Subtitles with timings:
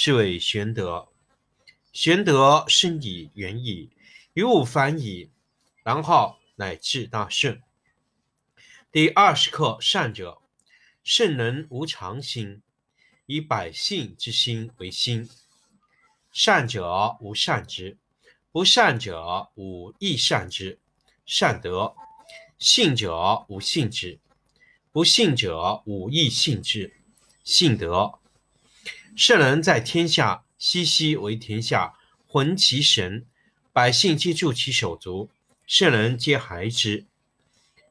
[0.00, 1.08] 是谓玄德。
[1.92, 3.90] 玄德生以，远矣，
[4.32, 5.28] 于物反矣，
[5.82, 7.60] 然后乃至大顺。
[8.92, 10.40] 第二十课善者，
[11.02, 12.62] 圣人无常心，
[13.26, 15.28] 以百姓之心为心。
[16.30, 17.98] 善者无善之，
[18.52, 20.78] 不善者无亦善之。
[21.26, 21.96] 善德，
[22.56, 24.20] 信者无信之，
[24.92, 26.94] 不信者无亦信之。
[27.42, 28.20] 信德，
[29.18, 31.94] 圣人在天下，熙熙为天下，
[32.28, 33.26] 浑其神，
[33.72, 35.28] 百姓皆助其手足，
[35.66, 37.04] 圣人皆孩之。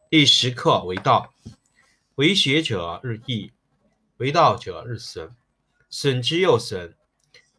[0.09, 1.33] 第十课为道，
[2.15, 3.51] 为学者日益，
[4.15, 5.35] 为道者日损，
[5.89, 6.95] 损之又损，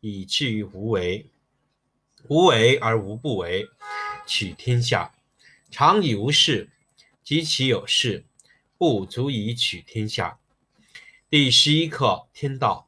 [0.00, 1.26] 以至于无为。
[2.28, 3.68] 无为而无不为，
[4.26, 5.12] 取天下
[5.70, 6.70] 常以无事，
[7.22, 8.24] 及其有事，
[8.78, 10.38] 不足以取天下。
[11.28, 12.87] 第十一课天道，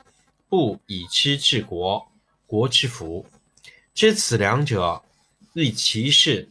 [0.51, 2.11] 不以知治国，
[2.45, 3.25] 国之福。
[3.93, 5.01] 知此两者，
[5.53, 6.49] 亦其事。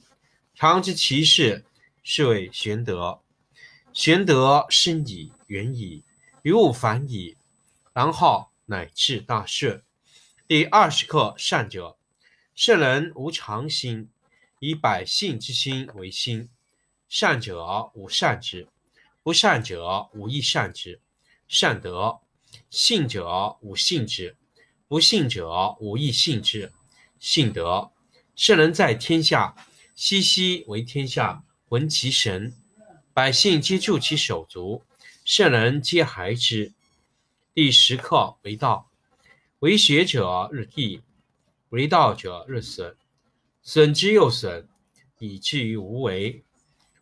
[0.55, 1.66] 常知其事。
[2.03, 3.21] 是谓玄德。
[3.93, 6.03] 玄德深矣，远矣，
[6.41, 7.37] 于物反矣，
[7.93, 9.83] 然后乃至大顺。
[10.49, 11.99] 第二十课善者，
[12.55, 14.09] 圣人无常心，
[14.60, 16.49] 以百姓之心为心。
[17.06, 18.66] 善者无善之，
[19.22, 21.03] 不善者无亦善之。
[21.47, 22.21] 善德，
[22.71, 24.37] 信者无信之，
[24.88, 26.72] 不信者无亦信之。
[27.19, 27.93] 信德，
[28.34, 29.55] 圣人在天下，
[29.94, 31.44] 熙熙为天下。
[31.69, 32.53] 闻其神，
[33.15, 34.83] 百姓皆助其手足，
[35.25, 36.72] 圣人皆孩之。
[37.55, 38.91] 第十课为道，
[39.60, 41.00] 为学者日益，
[41.69, 42.97] 为道者日损，
[43.62, 44.66] 损之又损，
[45.21, 46.43] 以至于无为。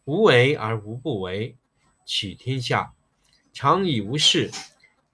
[0.04, 1.56] 无为而无不为，
[2.04, 2.92] 取天下
[3.54, 4.50] 常以无事，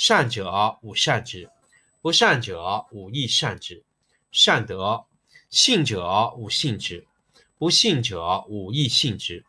[0.00, 1.50] 善者无善之，
[2.00, 3.82] 不善者无亦善之。
[4.30, 5.06] 善德，
[5.50, 7.04] 信者无信之，
[7.58, 9.44] 不信者无亦信之。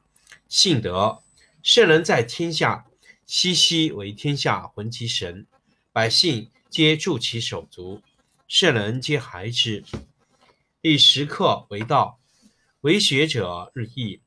[0.47, 1.21] 信德，
[1.61, 2.87] 圣人在天下，
[3.27, 5.45] 熙熙为天下，浑其神，
[5.93, 8.01] 百姓皆助其手足，
[8.47, 9.83] 圣人皆孩之。
[10.81, 12.19] 第十课为道，
[12.81, 14.19] 为学者日益，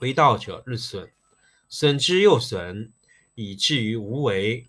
[0.00, 1.12] 为道者日损，
[1.68, 2.92] 损之又损，
[3.36, 4.68] 以至于无为。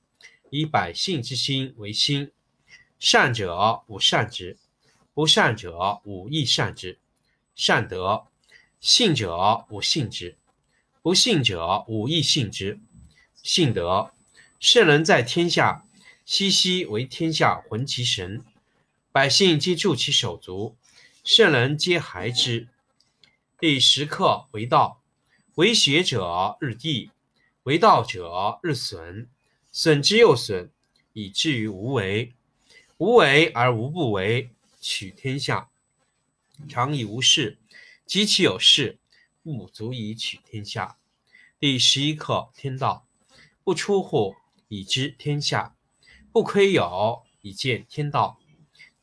[0.51, 2.31] 以百姓之心为心。
[2.99, 4.59] 善者无善之，
[5.13, 6.99] 不善者无亦善之。
[7.55, 8.27] 善德，
[8.79, 10.37] 信者无信之，
[11.01, 12.79] 不信者无亦信之。
[13.41, 14.11] 信德，
[14.59, 15.87] 圣人在天下，
[16.25, 18.43] 熙熙为天下浑其神。
[19.11, 20.75] 百姓皆助其手足，
[21.23, 22.67] 圣人皆孩之。
[23.59, 25.01] 第十课为道，
[25.55, 27.09] 为学者日益，
[27.63, 29.27] 为道者日损，
[29.71, 30.69] 损之又损，
[31.13, 32.33] 以至于无为。
[32.97, 35.69] 无为而无不为，取天下
[36.69, 37.57] 常以无事，
[38.05, 38.99] 及其有事，
[39.41, 40.97] 不足以取天下。
[41.57, 43.07] 第十一课天道
[43.63, 44.35] 不出户，
[44.67, 45.73] 以知天下；
[46.31, 48.39] 不窥牖，以见天道。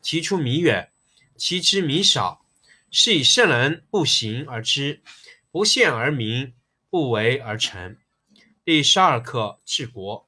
[0.02, 0.92] 其出弥远，
[1.36, 2.44] 其知弥少。
[2.90, 5.02] 是以圣人不行而知，
[5.50, 6.52] 不见而明，
[6.88, 7.96] 不为而成。
[8.64, 10.27] 第十二课治国。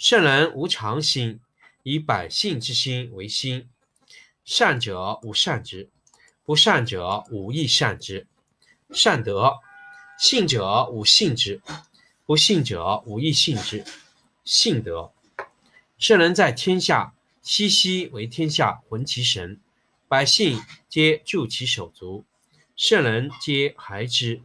[0.00, 1.40] 圣人无常心，
[1.82, 3.68] 以百姓之心为心。
[4.46, 5.90] 善者无善之，
[6.42, 8.26] 不善者无亦善之。
[8.92, 9.58] 善德，
[10.18, 11.60] 信者无信之，
[12.24, 13.84] 不信者无亦信之。
[14.42, 15.12] 信德，
[15.98, 17.12] 圣人在天下，
[17.42, 19.60] 熙熙为天下浑其神。
[20.08, 22.24] 百姓皆助其手足，
[22.74, 24.40] 圣人皆孩之。